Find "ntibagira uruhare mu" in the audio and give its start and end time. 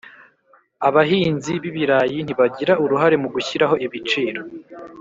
2.21-3.27